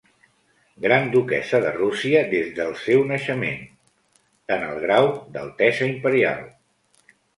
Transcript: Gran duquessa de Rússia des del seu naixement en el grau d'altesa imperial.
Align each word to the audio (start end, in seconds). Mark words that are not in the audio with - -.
Gran 0.85 1.03
duquessa 1.15 1.59
de 1.65 1.73
Rússia 1.75 2.23
des 2.31 2.49
del 2.61 2.73
seu 2.85 3.05
naixement 3.11 3.61
en 4.57 4.65
el 4.71 4.81
grau 4.87 5.11
d'altesa 5.37 5.91
imperial. 5.95 6.41